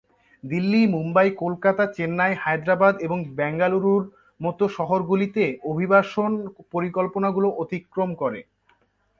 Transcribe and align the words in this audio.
দিল্লি, 0.43 0.81
মুম্বাই, 0.87 1.27
কলকাতা, 1.41 1.83
চেন্নাই, 1.97 2.33
হায়দ্রাবাদ 2.35 2.93
এবং 3.01 3.17
বেঙ্গালুরুর 3.37 4.03
মতো 4.39 4.63
শহরগুলিতে 4.77 5.43
অভিবাসন 5.71 6.31
পরিকল্পনাগুলি 6.73 7.49
অতিক্রম 7.63 8.09
করে। 8.21 8.39